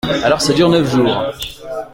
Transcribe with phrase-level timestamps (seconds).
[0.23, 1.25] Alors ça dure neuf jours!